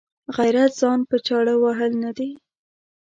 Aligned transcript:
غیرت 0.37 0.71
ځان 0.81 0.99
په 1.09 1.15
چاړه 1.25 1.55
وهل 1.63 1.91
نه 2.03 2.11
دي. 2.17 2.31